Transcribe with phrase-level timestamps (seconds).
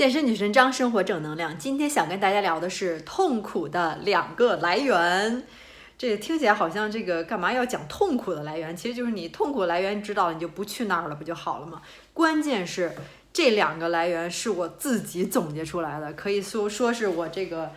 [0.00, 1.58] 健身女神张，生活正能量。
[1.58, 5.42] 今天想跟大家聊的是痛苦的两个来源。
[5.98, 8.74] 这听起来好像这个干嘛要讲痛苦的来源？
[8.74, 11.82] 其实就是你痛苦来源知道了，你就不去那儿了，不就好了吗？
[12.14, 12.94] 关键是
[13.30, 17.70] 这两个来源是我自己总结出来的，可以说说是我这个，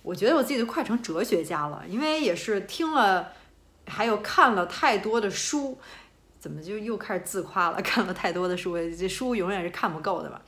[0.00, 3.32] 我觉得我自己都快成哲学家了，因为也是听了，
[3.84, 5.78] 还有看了太多的书，
[6.40, 7.76] 怎么就又开始自夸了？
[7.84, 10.40] 看了太多的书，这书永远是看不够的吧？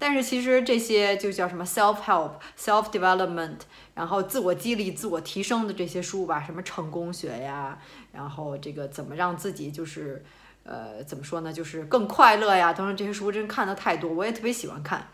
[0.00, 3.58] 但是其实这些就叫什么 self help、self development，
[3.94, 7.78] 然后自我激励、自我提升的这些书吧，什么成功学呀，
[8.10, 10.24] 然后这个怎么让自己就是
[10.64, 15.06] 呃怎么说呢，就是更快乐呀，等等这些书真看的太多，我也特别喜欢看。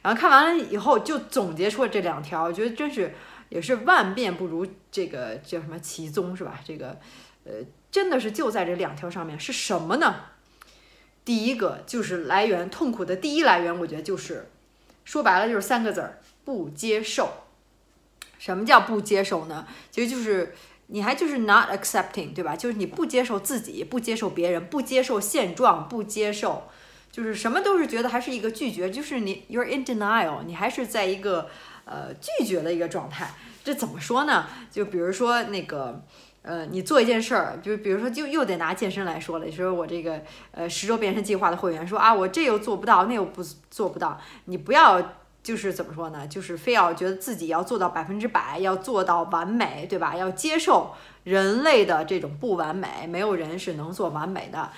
[0.00, 3.14] 然后看完了以后就总结出了这两条，我觉得真是
[3.50, 6.58] 也是万变不如这个叫什么其宗是吧？
[6.64, 6.98] 这个
[7.44, 7.52] 呃
[7.90, 10.14] 真的是就在这两条上面是什么呢？
[11.24, 14.50] 第一个就是来源痛苦的第一来源，我觉得就是
[15.04, 17.44] 说白了就是三个字儿：不接受。
[18.38, 19.66] 什么叫不接受呢？
[19.90, 20.54] 其实就是
[20.88, 22.56] 你还就是 not accepting，对吧？
[22.56, 26.64] 就是你不接受自己，不接受别人，不接受现状，不接受，
[27.12, 31.48] 就是什么都是觉得还是一个拒绝，就是你 you're in denial，你还是在一个
[31.84, 33.32] 呃拒绝的一个状态。
[33.62, 34.46] 这怎么说呢？
[34.72, 36.02] 就比如说那个。
[36.42, 39.44] 呃，你做一件事儿，就比如说，就又得拿健身来说了。
[39.46, 44.20] 你说我这个呃十周变身计划的会员说啊，我这又做不到，那又不做不到。
[44.46, 45.00] 你不要
[45.42, 46.26] 就是怎么说呢？
[46.26, 50.16] 就是非要觉得自己要做到百分之百，要做到完美，对吧？
[50.16, 50.92] 要接受
[51.24, 54.70] 人类的这种不完美，没有人是能做完美的。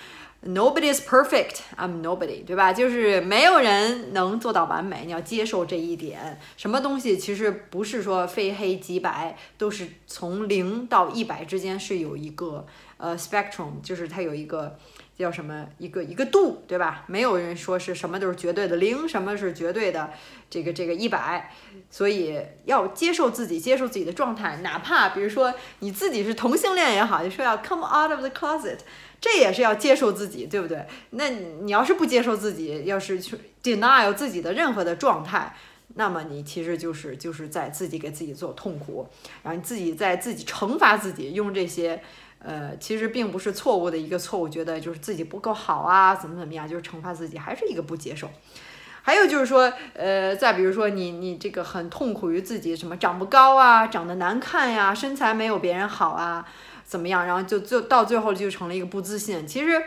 [0.47, 1.61] Nobody is perfect.
[1.79, 2.71] I'm nobody，对吧？
[2.71, 6.39] 就是没有人能做到完美，你要接受这一点。
[6.59, 12.67] 什么东西其实不是说非黑即白，都是从零到一百之间是有一个
[12.99, 14.77] 呃 spectrum，就是它有一个
[15.17, 17.05] 叫什么一个一个度，对吧？
[17.07, 20.11] 没有人说是什么都是绝对的零，什么是绝对的
[20.51, 21.51] 这个这个一百。
[21.89, 28.81] 所以要接受自己，接受自己的状态，哪怕比如说你自己是同性恋也好，就说要 come out of the closet。
[29.25, 30.87] 这也是要接受自己，对不对？
[31.13, 35.57] 那你要是不接受自己，要是去 deny 自己的任何的状态，
[35.95, 39.09] 那么你其实就是就是在自己给自己做痛苦，
[39.43, 42.03] 然后你自己在自己惩罚自己，用这些
[42.41, 48.29] 呃，其实并不是错误的一个错误，觉得就是自己不够好啊，怎么怎么样，就是惩罚自己，还是一个不接受。
[49.01, 56.47] 还有就是说，呃，再比如说你你这个很痛苦于自己什么长不高啊，长得难看呀，身材没有别人好啊。
[56.85, 57.27] 怎么样？
[57.27, 59.47] 然后就就到最后就成了一个不自信。
[59.47, 59.83] 其实，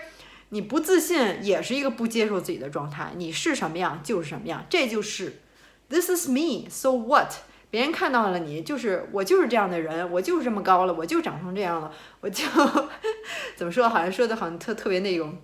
[0.49, 3.11] 你不自信也是一个不接受自己的状态。
[3.15, 5.41] 你是什么样就是什么样，这就是
[5.89, 6.69] This is me.
[6.69, 7.31] So what？
[7.69, 11.91] 别人看到了你，就是我就是这样的人，我就是这么高了，我就长成这样了，
[12.21, 12.43] 我就
[13.55, 13.87] 怎么说？
[13.89, 15.37] 好像说的好像特特别那种，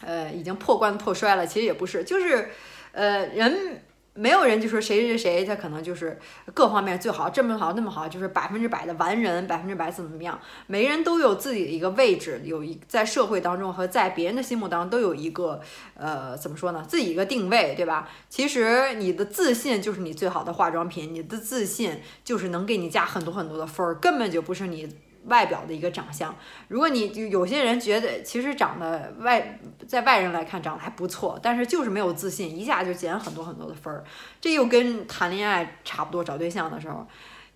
[0.00, 1.46] 呃，已经破罐破摔了。
[1.46, 2.50] 其实也不是，就是
[2.92, 3.82] 呃人。
[4.16, 6.18] 没有人就说谁谁谁，他可能就是
[6.54, 10.40] 各方面最好，这么好那么好，就是百分之百的完人，百分之百怎么怎么样。
[10.66, 15.60] 每个人都有自己的一个位置，有一在社会当中和在别人的心目当中都有一个
[15.94, 18.08] 呃怎么说呢，自己一个定位，对吧？
[18.28, 24.88] 其实你的自信就是你最好的化妆品，你的自信就是能给你加很多很多的分儿，根本就不是你。
[25.26, 26.34] 外表的一个长相，
[26.68, 34.04] 如果你有些人觉得其实长得外在外人来看长得还不错，但是就是没有自信，一下就减很多很多的分儿。
[34.40, 37.06] 这又跟谈恋爱差不多，找对象的时候，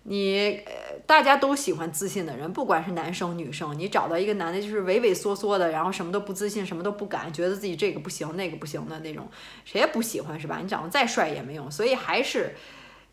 [0.03, 9.29] 你呃大家都喜欢自信的人，不管是男生女生，你找到一个男的就是畏畏缩缩的，然后什么都不自信，什么都不敢，觉得自己这个不行那个不行的那种，
[9.63, 10.59] 谁也不喜欢是吧？
[10.61, 12.55] 你长得再帅也没用，所以还是。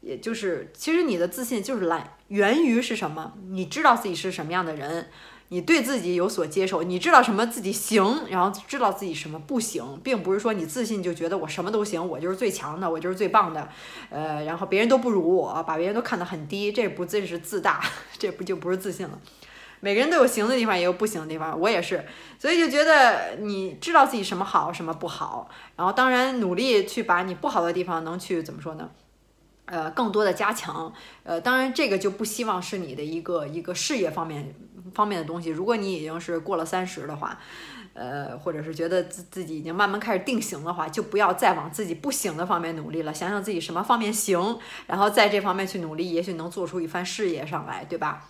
[0.00, 3.32] 也就是，其实你的自信就是来源于是什么？
[3.50, 5.08] 你知道自己是什么样的人，
[5.48, 13.68] 你对自己有所接受，你知道什么自己行，然后知道自己什么不行，并不是说你自信就觉得我什么都行，我就是最强的，我就是最棒的，
[14.10, 17.82] 呃，然后别人都不如我，把别人都看得很低，这不这是自大，
[18.18, 19.18] 这不就不是自信了？
[19.80, 22.04] 每个人都有行的地方，也有不行的地方，我也是，
[22.38, 28.90] 所以就觉得你知道自己什么好，什么不好，然后当然努力去把你不好的地方能去怎么说呢？
[29.70, 30.90] 呃，更多的加强，
[31.24, 34.54] 呃，当然这个就不希望是你的一个一个事业方面
[34.94, 35.50] 方面的东西。
[35.50, 37.38] 如果你已经是过了三十的话，
[37.92, 48.28] 呃，或者是觉得自自己已经慢慢开始定型的话，就不要再往自己不行的方面努力了，想想自己什么方面行，然后在这方面去努力，也许能做出一番事业上来，对吧？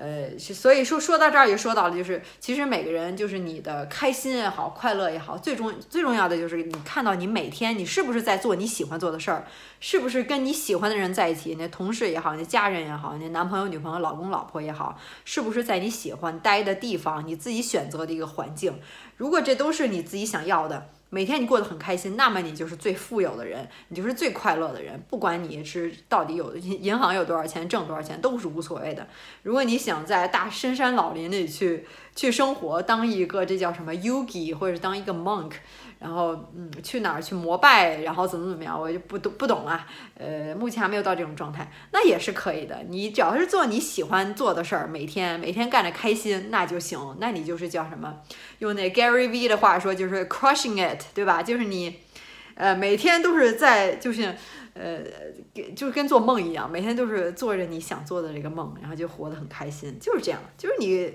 [0.00, 9.44] 呃，所以说说到这儿也说到了，就是其实每个人就是你的开心也好，快乐也好，最重最重要的就是你看到你每天你是不是在做你喜欢做的事儿，
[9.78, 18.80] 是不是跟你喜欢的人在一起，你的同事也好，你的家人也好，你的男朋友、女朋友、老公、老婆也好，是不是在你喜欢待的地方，你自己选择的一个环境？
[19.18, 25.02] 如果这都是你自己想要的，每天你过得很开心，那么你就是最富有的人，你就是最快乐的人。
[25.08, 29.06] 不管你是到底有 银行有多少钱，挣多少钱都是无所谓的。
[29.42, 31.84] 如果你想在大深山老林里去
[32.14, 35.52] 去生活，当一个这叫什么 yogi，或者是当一个 monk。
[36.00, 39.86] 然后，嗯，去哪儿去膜拜，然后怎么怎么样，我就不懂不懂啊。
[40.18, 42.82] 呃，目前还没有到这种状态，那也是可以的。
[42.88, 46.98] 你只要是做你喜欢做的事儿，每天每天干着开心，那就行。
[47.20, 48.16] 那你就是叫什么？
[48.60, 51.42] 用那 Gary V 的话说，就是 crushing it，对吧？
[51.42, 51.98] 就是你，
[52.54, 54.34] 呃，每天都是在，就是，
[54.72, 55.00] 呃，
[55.76, 61.12] 就是跟做梦一样，每天都是做着你想做的这个梦，然后就活得很开心，就是这样，就是你。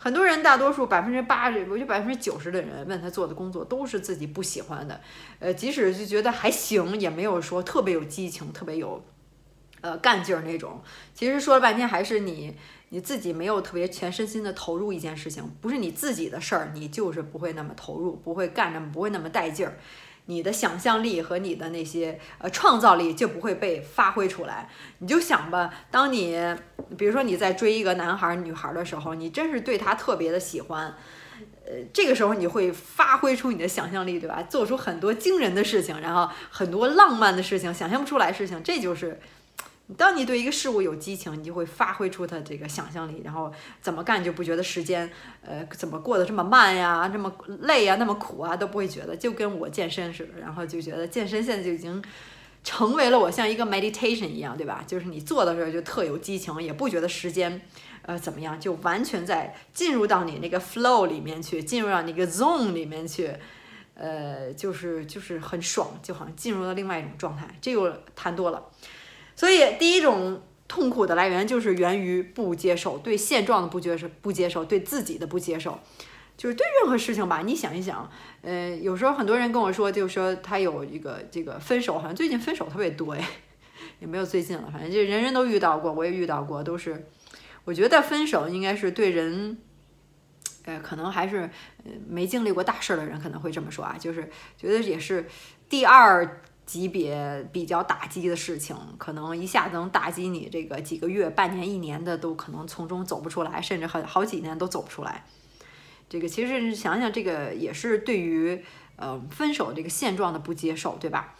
[0.00, 5.00] 很多人，大多数百分之八十，我觉得百分之九十的人问他做的工作都是自己不喜欢的，
[5.40, 9.04] 呃，即使就觉得还行，也没有说特别有激情、特别有，
[9.80, 10.80] 呃，干劲儿那种。
[11.14, 12.56] 其实说了半天，还是你
[12.90, 19.76] 你自己没有特别全身心的投入一件事情，不是你自己的事儿，你就是不会那么投入，不会干那么不会那么带劲儿。
[20.30, 24.68] 你的想象力和你的那些呃创造力就不会被发挥出来。
[24.98, 26.38] 你就想吧，当你
[26.98, 30.94] 比如说你在追一个男孩女孩的时候，你真是对他特别的喜欢，
[31.64, 34.42] 呃，这个时候你会发挥出你的想象力，对吧？
[34.42, 39.18] 做出很多惊人的事情，然后很多浪漫的事情，想象不出来事情，这就是。
[39.96, 43.50] 当你对一个事物有激情，你就会发挥出它这个想象力，然后
[43.80, 49.16] 怎么干就不觉得时间，呃，怎么过得这么慢呀，这么累呀，那么苦啊，都不会觉得。
[49.16, 52.02] 就跟我健身似的，然后就觉得健身现在就已经
[52.62, 54.84] 成为了我像一个 meditation 一样，对吧？
[54.86, 57.62] 就是你做的时候就特有激情，也不觉得时间，
[58.02, 63.30] 呃，怎么样，就完全在进入到你那个 flow 里面去，进入到那个 zone 里面去，
[63.94, 67.48] 呃，就是就是很爽，就好像进入了另外一种状态。
[67.62, 68.62] 这又谈多了。
[69.38, 75.78] 所以，第一种痛苦的来源就是源于不接受，对现状的不接受，不接受对自己的不接受，
[76.36, 77.42] 就是对任何事情吧。
[77.46, 78.10] 你想一想，
[78.42, 83.24] 呃，有时候很多人跟我说，就是说他有一个这个分手，好像最近分手特别多哎，
[84.00, 87.06] 也没有最近了，反正就人人都遇到过，我也遇到过，都是。
[87.64, 89.56] 我觉得分手应该是对人，
[90.64, 91.48] 呃，可能还是
[91.84, 95.28] 呃没经历过大事的人可能会这么说啊，就是觉得也是
[95.68, 96.42] 第二。
[96.68, 105.24] 级别比较打击的事情，可能一下子能打击你这个几个月、半年、一年的，都可能从中走不出来，甚至很好几年都走不出来。
[106.10, 108.62] 这个其实想想，这个也是对于
[108.96, 111.36] 呃分手这个现状的不接受，对吧？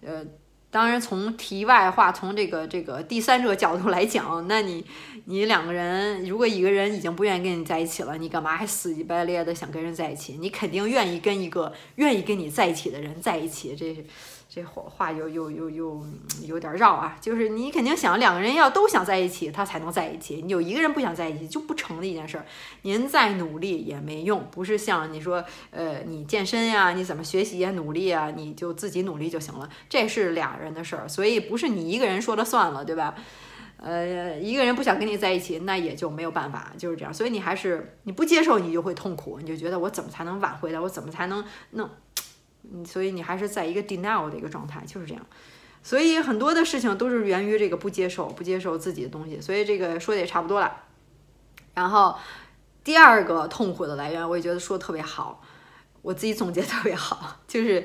[0.00, 0.24] 呃，
[0.70, 4.82] 当然从题外话，从这个这个第三者角度来讲，那你
[5.26, 10.38] 你两个人，如果一个人已经不愿意跟你在一起了，你干嘛还死乞白赖的想跟人在一起？
[10.40, 14.02] 你肯定愿意跟一个愿意跟你在一起的人在一起，这。
[14.52, 16.04] 这话话又又又又
[16.42, 20.42] 有点绕啊，就是你肯定想两个人要都想在一起，他才能在一起。
[20.42, 22.44] 你有一个人不想在一起就不成的一件事儿。
[22.82, 29.68] 您再努力也没用，不是像你说，呃，你健身呀，你怎么学习呀，努力啊，你就自己努力就行了。
[29.88, 33.14] 这是俩人的事儿，所以不是你一个人说了算了，对吧？
[33.76, 37.14] 呃，一个人不想跟你在一起，那也就没有办法，就是这样。
[37.14, 40.80] 所以你还是你不接受，你就会痛苦，你就觉得我怎么才能挽回来？
[40.80, 41.88] 我怎么才能弄？
[42.64, 45.24] 嗯，所以你还是在一个 denial 的一个状态，就是这样。
[45.82, 49.40] 所以很多的事情都是源于这个不接受，不接受自己的东西。
[49.40, 50.76] 所以这个说的也差不多了。
[51.74, 52.16] 然后
[52.82, 55.42] 第二个痛苦的来源，我也觉得说的特别好，
[56.02, 57.84] 我自己总结特别好，就是。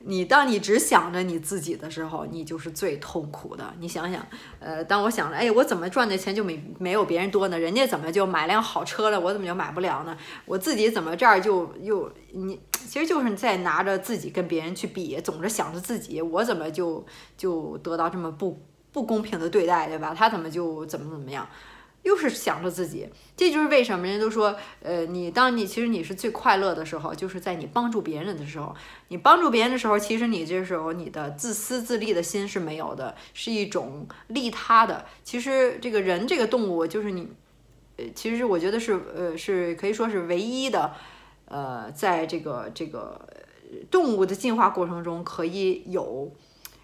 [0.00, 3.74] 你当你只想着你自己的时候，你就是最痛苦的。
[3.80, 4.24] 你想想，
[4.60, 7.58] 呃，当我想着，哎，我怎么赚的钱就没没有别人多呢？
[7.58, 10.16] 人家怎么就买辆好车了，我怎么就买不了呢？
[10.44, 17.04] 我自己怎么这儿就又你，其实就是在拿着自己跟别人去比，总是想着自己，我怎么就
[17.36, 18.60] 就得到这么不
[18.92, 20.14] 不公平的对待，对吧？
[20.16, 21.48] 他怎么就怎么怎么样？
[22.06, 28.72] 又是想着自己，这就是为什么人家都说，呃，你当你其实你是最快乐的时候，就是在你帮助别人的时候。
[29.08, 35.04] 你帮助别人的时候，其实你这时候你的自私自利的心是没有的，是一种利他的。
[35.24, 37.28] 其实这个人这个动物，就是你，
[37.96, 40.94] 呃， 其实我觉得是，呃，是可以说是唯一的，
[41.46, 43.20] 呃，在这个这个
[43.90, 46.30] 动物的进化过程中可以有，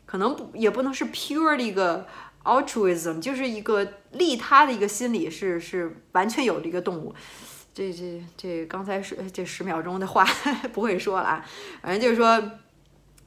[0.05, 2.09] 可能不也不能是 pure 的一个。
[2.45, 7.15] Altruism 就是一个利他的一个心理，是是完全有的一个动物。
[7.75, 10.27] 这这这刚才是这十秒钟的话
[10.75, 11.47] 不会说了啊，
[11.81, 12.51] 反正就是说，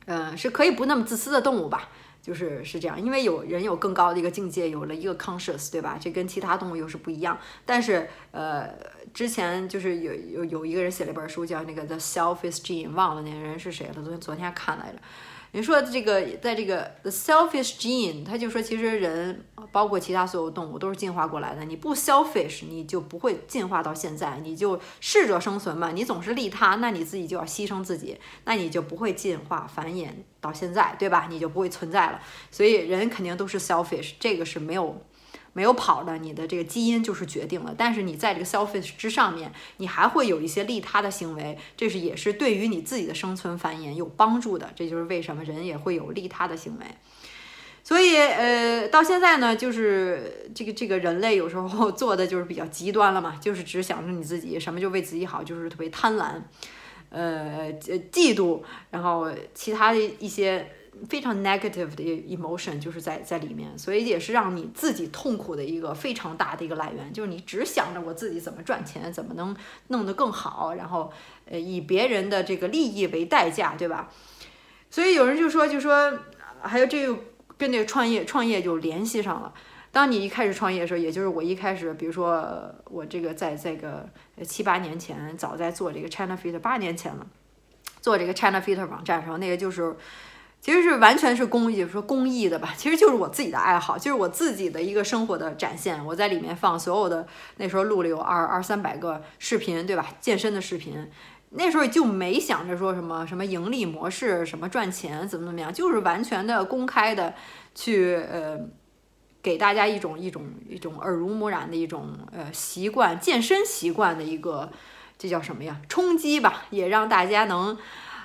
[0.05, 1.89] 嗯，是可以不那么自私的动物吧，
[2.21, 3.01] 就是是这样。
[3.01, 5.97] 因为有人有更高的一个境界，有了一个 conscious，对吧？
[5.99, 7.35] 这跟其他动物又是不一样。
[7.65, 8.69] 但是呃，
[9.15, 14.99] 之前就是有有有一个人写了一本书，叫那个 The Selfish Gene，忘了那个人是谁了，昨天昨天看来着。
[15.55, 21.63] 你说这个，在这个 the selfish gene，他就说其实人包括其他所有动物都是进化过来的。
[21.63, 24.37] 你不 selfish，你就不会进化到现在。
[24.43, 30.09] 你就适者生存嘛，你总是利他，那你自己就要牺牲自己，那你就不会进化繁衍
[30.41, 31.27] 到现在，对吧？
[31.29, 32.19] 你就不会存在了。
[32.51, 35.01] 所以人肯定都是 selfish，这个是没有。
[35.55, 37.73] 没有跑的，你的这个基因就是决定了。
[37.77, 44.69] 但是你在这个 selfish 之上面，你还会有一些利他的行为，这是也是对于你自己的生存繁衍有帮助的。
[44.75, 46.85] 这就是为什么人也会有利他的行为。
[47.85, 56.33] 所以，呃，到现在呢，就是这个这个人类有时候做的就是比较极端了嘛，就是只想着你自己，什么就为自己好，就是特别贪婪，
[57.09, 57.71] 呃，
[58.11, 60.69] 嫉妒，然后其他的一些。
[61.09, 69.55] 非常 negative 的 emotion 就是在在里面，所以也是让你自己痛苦的一个非常大的一个来源，就是你只想着我自己怎么赚钱，怎么能
[69.89, 71.11] 弄得更好，然后
[71.49, 74.09] 呃以别人的这个利益为代价，对吧？
[74.89, 76.17] 所以有人就说，就说
[76.61, 77.19] 还有这个
[77.57, 79.53] 跟这个创业创业就联系上了。
[79.91, 84.09] 当你一开始创业的时候，也就是我一开始，比如说我这个在这个
[84.43, 87.27] 七八年前，早在做这个 China Fit 八年前了，
[88.01, 89.95] 做这个 China Fit 网站的时候，那个就是。
[90.65, 96.03] 其实是完全是公益，说公益的吧，其实就是我自己的爱好，就是我自己的一个生活的展现。
[96.03, 100.07] 我在里面放所有的，那时候录了有二二三百个视频，对吧？
[100.19, 101.07] 健身的视频，
[101.51, 107.35] 那时候就没想着说什么什么盈利模式，什么赚钱怎么怎么样，就是完全的公开的
[107.75, 108.59] 去呃，
[109.43, 114.71] 给大家一种一种一种耳濡目染的一种呃习惯，健身习惯的一个，
[115.15, 115.79] 这叫什么呀？
[115.87, 117.77] 冲击吧，也让大家能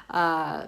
[0.07, 0.67] 呃。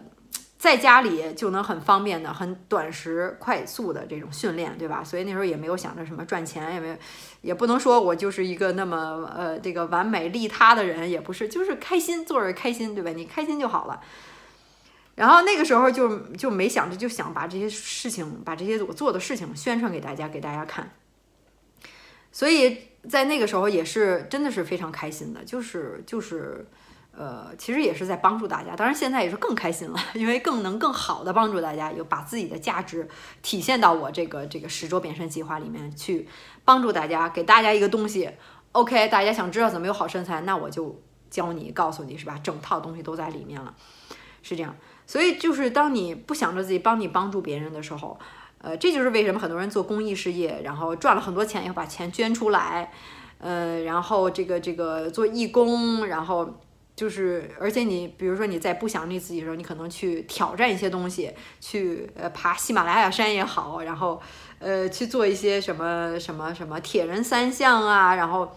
[0.62, 5.02] 在家里就能很方便的、很短时、快速的这种训练，对吧？
[5.02, 6.97] 所以那时候也没有想着什么赚钱，也没有，
[7.40, 13.11] 也不能说我就是一个那么呃这个完美利他的人，也不是，就是开心做着开心，对吧？
[13.11, 14.00] 你开心就好了。
[15.16, 20.92] 然后那个时候就就没想着，就想把这些事情、把这些我做的事情宣传给大家，给大家看。
[22.31, 26.64] 所以在那个时候也是真的是非常开心的，就是就是。
[27.14, 33.07] 呃，其实也是在帮助大家，当然现在也是更开心了， 因为更能更好的帮助大家，有把自己的价值
[33.42, 36.26] 体现到我这个这个十周变身计划里面去，
[36.64, 38.31] 帮助大家，给大家一个东西。
[38.73, 42.40] OK，大家想知道怎么有好身材，那我就教你，告诉你是吧？
[42.42, 43.75] 整套东西都在里面了，
[44.42, 44.75] 是这样。
[45.07, 48.19] 所以就是当你不想着自己帮你帮助别人的时候，
[48.57, 52.90] 呃，这就是为什么很多人做公益事业，然后赚了很多钱，要把钱捐出来，
[53.37, 56.49] 呃，然后这个这个做义工，然后。
[56.95, 64.21] 就是，而且你比如说你在不想你自己的时候，你可能去挑战一些东西，去呃爬喜马拉雅山也好，然后
[64.59, 68.55] 呃去做一些什么什么什么铁人三项啊，然后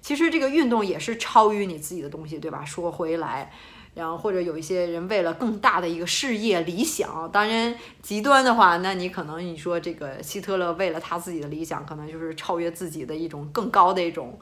[0.00, 2.64] 其实这个运动也是超于你自己的东西，对吧？
[2.64, 3.52] 说回来，
[3.92, 14.38] 然后或者有一些人为了更大的一个事业理想，当然极端的话，那你可能你说这个希特勒为了他自己的理想，可能就是超越自己的一种更高的一种。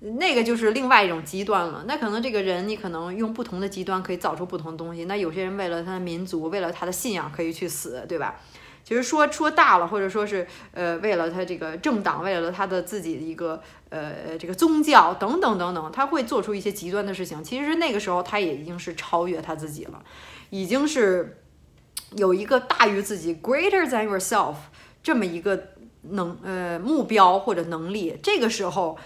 [0.00, 1.84] 那个就是另外一种极端了。
[1.88, 5.06] 那可能这个人，你可能用不同的极端可以造出不同的东西。
[5.06, 8.38] 那有些人为了他的民族，为了他的信仰可以去死，对吧？
[8.84, 17.42] 其实说说大了，或者说是呃，为了他这个政党，为了他的自己的一个呃这个宗教等等等等，他会做出一些极端的事情。
[17.42, 20.04] 其实那个时候他也已经是超越他自己了，
[20.50, 21.42] 已经是
[22.12, 24.54] 有一个大于自己 （greater than yourself）
[25.02, 25.70] 这么一个
[26.02, 28.18] 能呃目标或者能力。
[28.22, 28.98] 这个时候。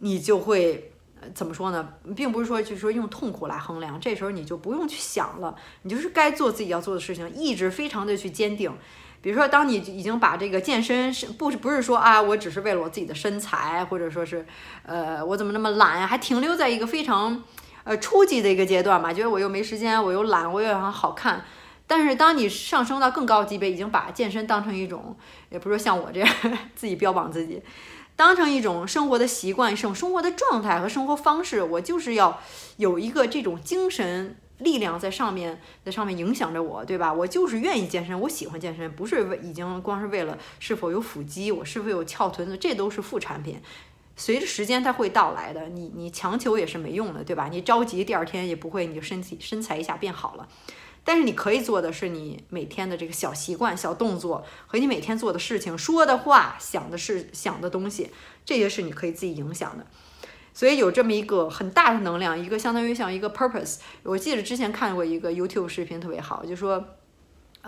[0.00, 0.92] 你就会
[1.34, 1.88] 怎么说呢？
[2.14, 8.72] 并不是说就是说用痛苦来衡量，这时候你就不用去想了，你就是该做自己要做的事情，意志非常的去坚定。
[9.20, 14.46] 比如说，当你已经把这个健身是不是不是说啊，我只是为了我自己的身材，或者说是
[14.84, 16.06] 呃，我怎么那么懒呀？
[16.06, 17.42] 还停留在一个非常
[17.82, 19.12] 呃初级的一个阶段嘛？
[19.12, 21.44] 觉得我又没时间，我又懒，我又想好看。
[21.88, 25.16] 但是当你上升到更高级别，已经把健身当成一种，
[25.50, 26.28] 也不是说像我这样
[26.76, 27.60] 自己标榜自己。
[28.18, 32.40] 当成一种生活的习惯，一种生活的状态和生活方式，我就是要
[32.76, 37.12] 有一个这种精神力量在上面，在上面影响着我，对吧？
[37.12, 43.62] 我就是愿意健身，我喜欢健身，不是为已经光是为了是否有腹肌，我是否有翘臀的，这都是副产品。
[44.16, 47.46] 随着时间它会到来的，你你强求也是没用的，对吧？
[47.48, 50.48] 你着急，第二天也不会，你就身体身材一下变好了。
[51.08, 58.10] 但是你可以做的是你每天的这个小习惯、小动作和你每天做的事情、说的话、想的事、想的东西，
[58.44, 59.86] 这些是你可以自己影响的。
[60.52, 63.78] 所以有这么一个很大的能量，一个相当于像一个 purpose。
[64.02, 66.97] 我记得之前看过一个 YouTube 视频特别好，就说。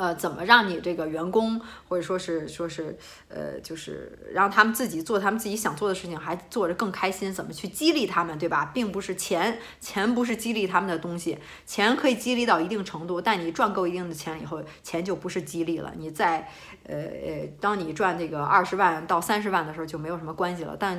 [0.00, 2.96] 呃，怎么让你这个员工，或者说是说是，
[3.28, 7.30] 呃，就是让他们自己做他们自己想做的事情，还做着更开心？
[7.30, 8.70] 怎么去激励他们，对吧？
[8.72, 15.92] 并不是钱，钱不是激励他们的东西，钱可以激励到一定程度，但你赚够一定的钱以后，钱就不是激励了。
[15.98, 16.48] 你在，
[16.84, 20.74] 呃呃，当你赚这个二十万到三十万的时候，就没有什么关系了。
[20.80, 20.98] 但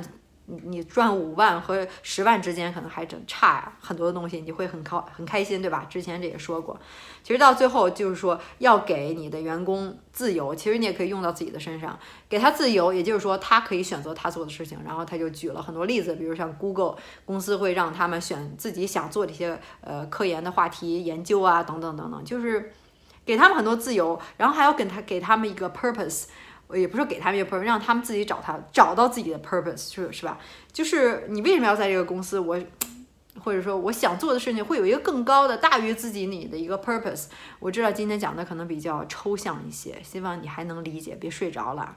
[0.64, 5.86] 你赚五万和十万之间可能还真差很多的东西，你会很高很开心，对吧？
[5.88, 6.78] 之前这也说过，
[7.22, 14.78] 其实到最后就是说要给你的员工自由，其实你也可以用到自己的身上，给他自由，也就是说他可以选择他做的事情。
[14.84, 22.72] 然后他就举了很多例子，比如像 Google 公司会让他们选自己想做的一些呃科研的话题研究啊等等等等，就是
[23.24, 26.24] 给他们很多自由，然后还要给他给他们一个 purpose。
[26.74, 30.38] 也不是给他们一个 purpose，让他们自己找他找到自己的 purpose，是是吧？
[30.72, 32.38] 就是你为什么要在这个公司？
[32.40, 32.58] 我
[33.40, 37.26] 或者说我想做的事情会有一个更高的大于自己你的一个 purpose。
[37.60, 41.96] 我知道今天讲的可能比较抽象一些，希望你还能理解，别睡着了。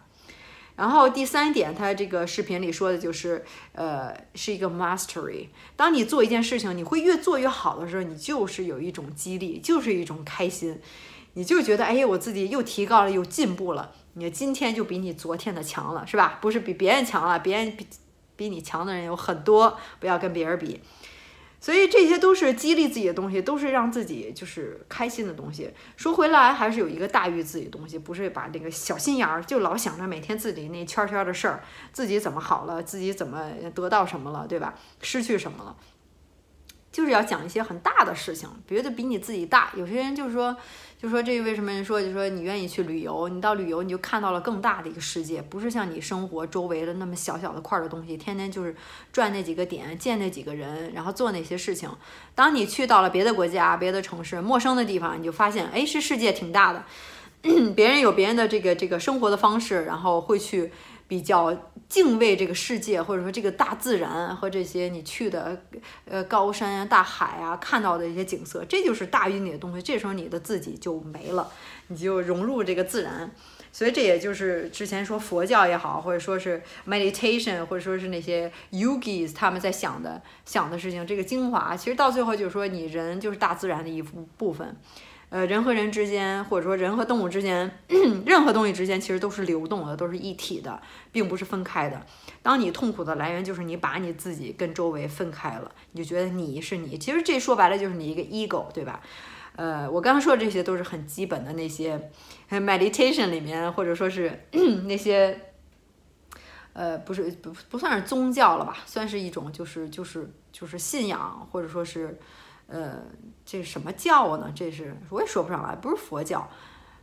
[0.78, 5.48] 然后第三点，他这个视频里说的就是，呃，是一个 mastery。
[5.78, 10.82] 当你做一件事情，你会越做越好的时候，你就是有一种激励，就是一种开心，
[11.36, 13.92] 你就觉得，哎，我自己又提高了，又进步了。
[14.14, 16.40] 你今天就比你昨天的强了，是吧？
[16.42, 17.86] 不是比别人强了，别人比
[18.36, 20.82] 比你强的人有很多，不要跟别人比。
[21.60, 25.72] 所以这些都是激励自己的东西，都是让自己就是开心的东西。
[25.98, 34.76] 说回来，还是有一个大于自己的东西，不是把这个小心眼儿就老想着每天自己那圈圈的事儿，自己怎么好了，自己怎么得到什么了，对吧？
[35.02, 35.76] 失去什么了？
[36.92, 39.72] 就是要讲一些很大的事情，别的比你自己大。
[39.76, 40.56] 有些人就是说，
[41.06, 48.76] 就说这为什么人说，就说你愿意去旅游，你到旅游你就看到了更大的一个世界，不是像你生活周围的那么小小的块儿的东西，天天就是
[49.14, 51.88] 转那几个点，见那几个人，然后做那些事情。
[52.34, 56.84] 当你去到了别的国家、别的城市、陌生的地方，你就发现，哎，是世界挺大的，
[57.76, 60.72] 别人有别人的这个这个生活的方式，然后会去。
[61.08, 61.56] 比较
[61.88, 65.62] 敬畏这个世界，或者说这个大自然和这些你去的
[66.06, 69.82] 呃高山啊、大海啊看到的一些景色，这就是大于你的东西。
[69.82, 71.52] 这时候你的自己就没了，
[71.88, 73.32] 你就融入这个自然。
[73.72, 84.76] 所以这也就是之前说佛教也好，或者说是 meditation，或者说是那些 yogis 他们在想的想的事情，这个精华其实到最后就是说，你人就是大自然的一部分。
[85.30, 87.80] 呃，人和人之间，或者说人和动物之间，
[88.26, 92.06] 任何东西之间，其实都是流动的，都是一体的，并不是分开的。
[92.42, 96.98] 当你痛苦的来源就是你把你自己跟周围分开了，你就觉得你是你。
[96.98, 99.02] 其实这说白了就是你一个 ego，对吧？
[99.56, 102.12] 呃，我刚刚说的这些都是很基本的那些
[102.52, 104.48] meditation 里面，或者说是
[104.86, 105.38] 那些，
[106.74, 112.18] 呃，不是不不算是宗教了吧，算是一种就是就是就是信仰，或者说是。
[112.68, 113.04] 呃，
[113.46, 114.52] 这什么教呢？
[114.56, 116.50] 这是我也说不上来，不是佛教，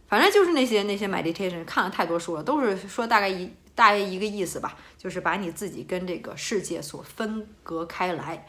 [0.09, 8.47] 反正就是那些那些 meditation，看了太多书了，都是说大概一大概一个意思吧，就是把你自己跟这个世界所分隔开来，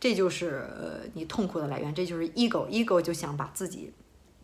[0.00, 3.92] 这就是呃你痛苦的来源，这就是 ego，ego 就想把自己。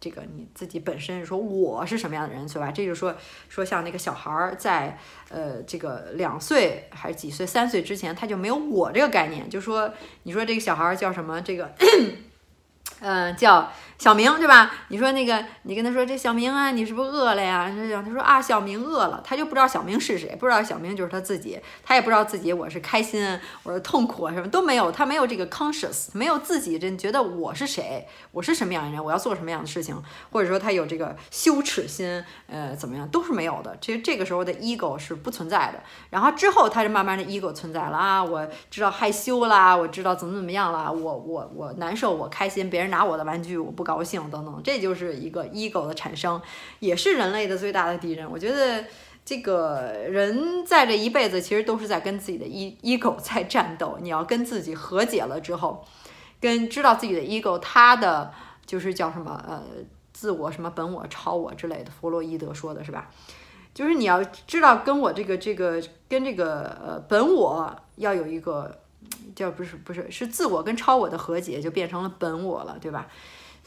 [0.03, 2.73] 这个你自己本身说我是什么样的人，对吧？
[2.73, 3.15] 这就是说
[3.49, 4.99] 说像那个小孩儿在
[5.31, 11.41] 呃这个两岁还是几岁三岁之前，他就没有我这个概念，就说你说这个小孩儿叫什么？
[11.41, 11.73] 这个
[13.01, 13.71] 嗯 叫。
[14.03, 14.69] 小明对吧？
[14.89, 17.71] 你说那个，你跟他说这小明啊，你是不是饿了呀？
[18.05, 29.97] 他说啊，小明饿了，他就不知道小明是谁，不知道小明就是他自己，他也不知道自己我是开心，我是痛苦啊，什么都没有，他没有这个 conscious，没有自己真觉得我是谁，我是什么样的人，我要做什么样的事情，
[30.33, 33.79] 或者说他有这个羞耻心，呃，怎么样都是没有的。
[33.81, 35.79] 其实这个时候的 ego 是不存在的。
[36.11, 43.92] 然后之后他就慢慢的 ego 存在了啊，我知道害羞啦，我知道怎么怎么样了，我我我难受，我开心，别人拿我的玩具，我不高。
[43.93, 46.41] 高兴等等，这就是一个 ego 的产生，
[46.79, 48.31] 也是人类的最大的敌人。
[48.31, 48.83] 我觉得
[49.23, 53.99] 这个人在这一辈子，其实都是在跟自己的 e ego 在战斗。
[54.01, 55.85] 你要跟自己和解了之后，
[56.41, 58.33] 跟知道自己的 ego，他的
[58.65, 59.63] 就是叫什么呃
[60.15, 63.11] 自我什么本我超我之类的，弗洛伊德说的是吧？
[63.75, 68.81] 就是你要知道跟我这个这个跟这个呃本我要有一个
[69.35, 73.07] 叫不是不是是自我跟超我的和解，就变成了本我了，对吧？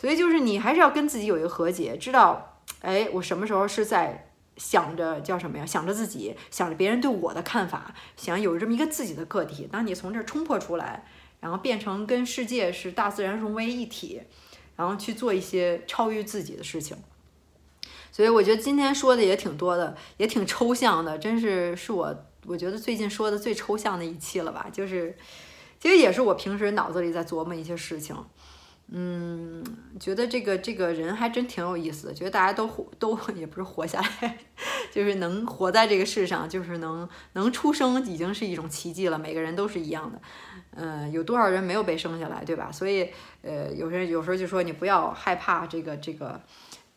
[0.05, 5.65] 所以就是你还是要跟自己有一个和解，知道，哎，我什么时候是在想着叫什么呀？
[5.65, 9.67] 想着自己，想着别人对我的看法，想有这么一个自己的个体。
[9.71, 11.07] 当你从这儿冲破出来，
[11.39, 14.21] 然后变成跟世界是大自然融为一体，
[14.75, 16.95] 然后去做一些超越自己的事情。
[18.11, 22.15] 所以我觉得今天说的也挺多的，也挺抽象的，真是是我
[22.45, 24.67] 我觉得最近说的最抽象的一期了吧？
[24.71, 25.17] 就是，
[25.79, 28.15] 其实也是我平时脑子里在琢磨一些事情。
[28.87, 29.63] 嗯，
[29.99, 34.37] 觉得这个这个人还真挺有意思的，觉得大家都活都 也不是活下来，
[34.93, 39.17] 就是能活在这个世上，就是能能出生已经是一种奇迹了。
[39.17, 40.21] 每个人都是一样的，
[40.75, 42.71] 嗯，有多少人没有被生下来，对吧？
[42.71, 43.09] 所以，
[43.41, 46.39] 呃，有些人有时候就说你不要害怕这个这个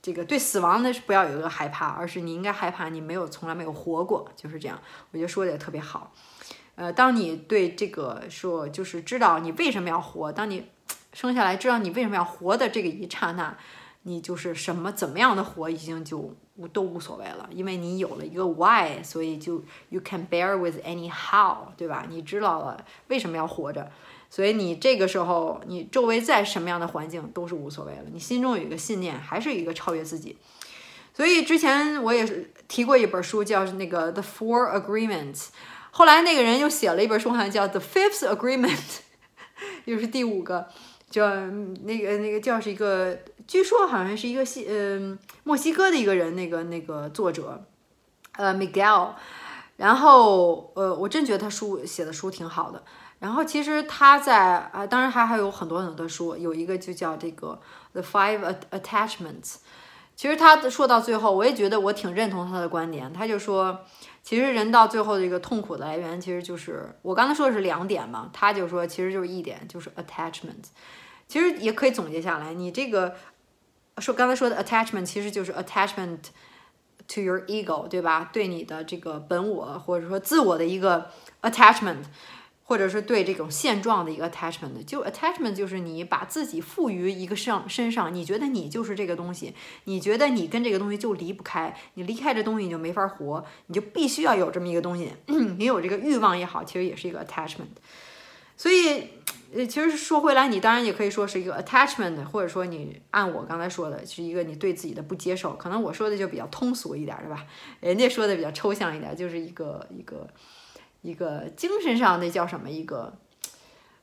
[0.03, 4.79] 这个对死亡的不要有一个害怕，而是你应该害怕你没有从来没有活过，就是这样。
[5.13, 6.13] 我觉得说的也特别好。
[6.75, 10.67] 呃，当你对这个说就是知道你为什么要活，当你。
[11.21, 13.53] 生下来知道你为什么要活的这个一刹那，
[14.03, 16.33] 你就是什么怎么样的活已经就
[16.73, 22.07] 都无所谓了，因为你有了一个 why，所以就 you can bear with any how，对吧？
[22.09, 23.91] 你知道了为什么要活着，
[24.31, 30.37] 所以你这个时候你周围在什么样的环境都是无所谓了，你心中有一个信念，还是一个超越自己。
[31.13, 35.49] 所以之前我也是提过一本书叫那个 The Four Agreements，
[35.91, 39.01] 后来那个人又写了一本书，好像叫 The Fifth Agreement，
[39.87, 40.69] 又是第五个。
[41.11, 47.65] 叫那个那个叫是一个，据说好像是一个西嗯墨西哥的一个人，那个那个作者，
[48.33, 49.13] 呃 Miguel，
[49.77, 52.83] 然后呃我真觉得他书写的书挺好的。
[53.21, 57.61] 然后其实他在啊，当然还还有很多很多的书，有一个就叫这个
[57.93, 59.57] The Five Attachments。
[60.19, 63.13] 其实他说到最后，我也觉得我挺认同他的观点。
[63.13, 63.85] 他就说，
[64.25, 70.65] 其实人到最后的一个痛苦的来源，其实就是我刚才说的是两点嘛，他就说其实就是一点，就是 attachment。
[71.29, 73.15] 其实也可以总结下来，你这个
[73.99, 76.19] 说刚才说的 attachment 其实就是 attachment
[77.07, 78.29] to your ego，对吧？
[78.33, 82.03] 对你的这个本我或者说自我的一个 attachment，
[82.69, 84.85] 或者是对这种现状的一个 attachment。
[84.85, 89.55] 就 attachment 就是你把自己赋予一个上身上，你觉得你就是这个东西，
[89.85, 95.11] 你觉得你跟这个东西就离不开，你离开这东西你就没法活，你就必须要有这么一个东西。
[95.57, 97.79] 你有这个欲望也好，其实也是一个 attachment。
[98.57, 99.09] 所以。
[99.51, 105.55] 呃，其实说回来，你当然也可以说是一个 attachment，或者说你按我刚才说的，是一个你对自己的不接受。
[105.55, 107.47] 可能我说的就比较通俗一点，对吧？
[107.81, 110.29] 人家说的比较抽象一点，就是一个一个
[111.03, 112.71] 一个精神上的叫什么？
[112.71, 113.19] 一个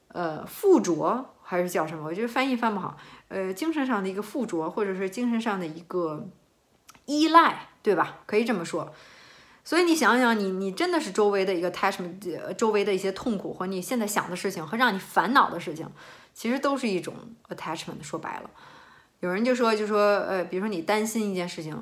[0.10, 2.06] 呃附着，还是叫什么？
[2.06, 2.98] 我觉得翻译翻不好。
[3.28, 6.28] 呃，精神上的一个附着，或者是精神上的一个
[7.06, 8.20] 依赖，对吧？
[8.26, 8.94] 可以这么说。
[9.64, 15.90] 所以你想想，你你真的是周围的一个 attachment，周围的一些痛苦和你现在想的事情和让你烦恼的事情，
[16.36, 17.16] 其实都是一种
[17.50, 18.04] attachment。
[18.04, 18.50] 说白了，
[19.22, 21.76] 有人就说就说呃，比如说你担心一件事情，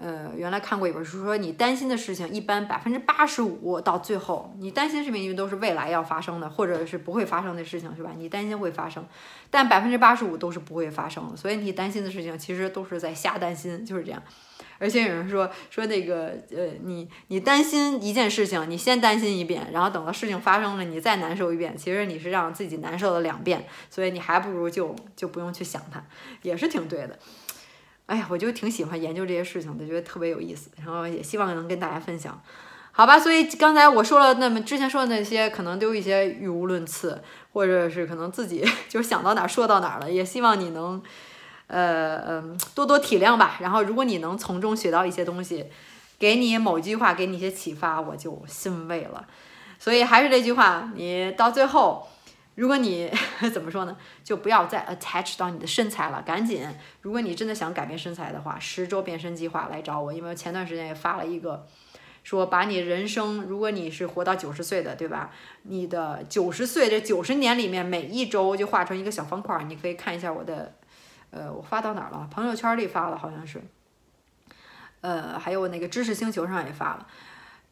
[0.00, 8.12] 呃，原来看过一本书说你担心的事情一般百分之八十五到最后你担心是因为都是未来要发生的或者是不会发生的事情是吧？
[8.16, 9.04] 你担心会发生，
[9.50, 11.36] 但百分之八十五都是不会发生的。
[11.36, 14.22] 所以你担心的事情其实都是在瞎担心，就是这样。
[14.80, 26.00] 而且有人说说那个呃，你你担心一件事情，你先担心一遍，然后等到事情发生了，你再难受一遍，其实你是让自己难受了两遍，所以你还不如就就不用去想它，
[26.42, 27.18] 也是挺对的。
[28.08, 32.38] 哎呀，我就挺喜欢研究这些事情的，觉得特别有意思，然后也希望能跟大家分享，
[32.90, 33.18] 好吧？
[33.18, 41.02] 所以刚才我说了那么之前说的那些，可能都一些语无伦次，或者是可能自己 就想到哪儿说到哪儿了，也希望你能。
[41.70, 43.58] 呃嗯，多多体谅吧。
[43.60, 45.66] 然后，如果你能从中学到一些东西，
[46.18, 49.26] 给你某句话给你一些启发，我就欣慰了。
[49.78, 52.08] 所以还是这句话，你到最后，
[52.58, 53.08] 如果你
[53.54, 56.20] 怎么说呢，就不要再 attach 到你的身材了。
[56.22, 56.66] 赶紧，
[57.02, 60.12] 如果你真的想改变身材的话，十周变身计划来找我。
[60.12, 61.64] 因为前段时间也发了一个，
[62.24, 65.30] 说把你人生，如果你是活到九十岁的，对吧？
[65.62, 70.74] 你的九十岁这九十年里面，每一周就画成一个小方块，你可以看一下我的。
[71.30, 72.28] 呃，我发到哪儿了？
[72.28, 73.62] 朋友圈里发了，好像是。
[75.02, 77.06] 呃，还有那个知识星球上也发了。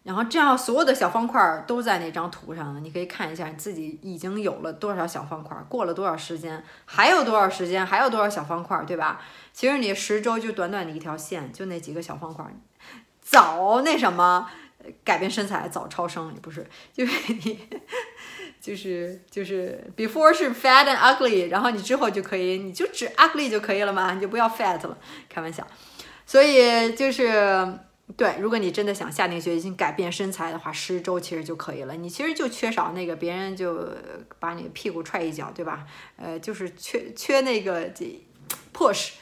[0.07, 9.21] 然后这样，所有的小方块都在那张图上了，你可以看一下你自己已经有了多少小方块，过了多少时间，还有多少时间，还有多少小方块，对吧？
[9.53, 12.47] 其实你十周就短短的一条线，就那几个小方块，
[13.21, 14.49] 早那什么
[15.03, 17.69] 改变身材，早超生也不是，就是你。
[18.59, 25.65] 就是就是 before 是 fat and ugly，然后你之后就可以，你就只 ugly 就可以了嘛，你就不要 fat 了，开玩笑。
[26.25, 27.79] 所以就是
[28.17, 31.95] 对，如果你真的想下定决心改变身材的话，十周其实就可以了。
[31.97, 33.89] 你其实就缺少那个别人就
[34.39, 35.85] 把你屁股踹一脚，对吧？
[36.17, 38.25] 呃，就是缺缺那个这
[38.73, 39.15] push，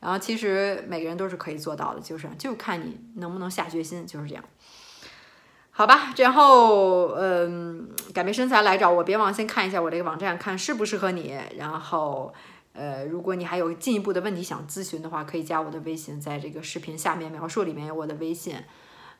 [0.00, 4.44] 然后其实每个人都是可以做到的，就是就看你能不能下决心，就是这样。
[5.70, 11.36] 好吧，然后嗯，改变身材来找我，别忘先看一下我这个网站，看适不适合你。
[11.56, 12.34] 然后，
[12.78, 18.54] 呃，如果你还有进一步的问题想咨询的话，可以加我的微信，在这个视频下面描述里面有我的微信，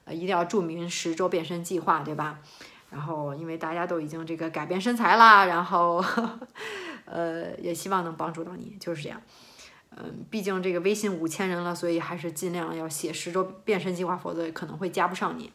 [0.04, 2.38] 呃，一定要注明十周变身计划，对吧？
[2.90, 6.02] 然后，因为大家都已经这个改变身材啦，然后，
[7.04, 9.20] 呃，也希望能帮助到你，就是这样。
[9.96, 15.52] 嗯，毕竟这个微信五千人了，所以还是尽量要写十周变身计划，否则可能会加不上你。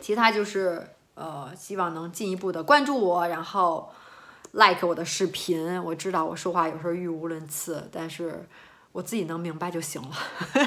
[0.00, 3.90] 其他就是呃，希望能进一步的关注我，然后
[4.54, 5.82] like 我的视频。
[5.84, 8.48] 我知道我说话有时候语无伦次，但是
[8.92, 10.16] 我自己能明白就行了，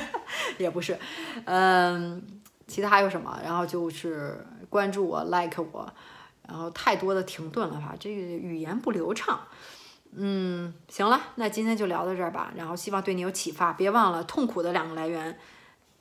[0.59, 0.97] 也不是。
[1.45, 2.21] 嗯，
[2.67, 3.39] 其他还有什么？
[3.43, 5.91] 然后就是关注我，like 我。
[6.47, 9.39] 然后太多的停顿了哈，这个语言不流畅。
[10.15, 12.53] 嗯，行了，那今天就聊到这儿吧。
[12.55, 15.37] 然后希望对你有启发，别忘了痛苦的两个来源，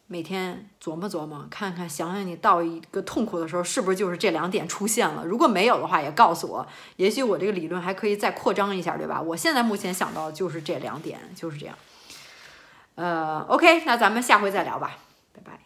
[0.08, 5.24] 每天琢磨琢磨，看看想想你到一个痛苦的时候，是不是就是这两点出现了？
[5.24, 9.20] 如果没有的话，也告诉我，也许我这个理论还可以再扩张一下，对吧？
[9.20, 11.76] 我现在目前想到就是这两点，就是这样。
[12.94, 14.96] 呃，OK，那咱们下回再聊吧。
[15.34, 15.65] 拜拜